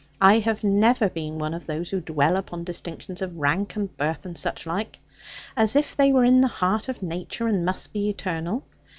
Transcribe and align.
I 0.19 0.39
have 0.39 0.63
never 0.63 1.09
been 1.09 1.37
one 1.37 1.53
of 1.53 1.67
those 1.67 1.91
who 1.91 2.01
dwell 2.01 2.35
upon 2.35 2.63
distinctions 2.63 3.21
of 3.21 3.37
rank, 3.37 3.75
and 3.75 3.95
birth, 3.97 4.25
and 4.25 4.35
such 4.35 4.65
like; 4.65 4.99
as 5.55 5.75
if 5.75 5.95
they 5.95 6.11
were 6.11 6.25
in 6.25 6.41
the 6.41 6.47
heart 6.47 6.89
of 6.89 7.03
nature, 7.03 7.47
and 7.47 7.63
must 7.63 7.93
be 7.93 8.09
eternal. 8.09 8.63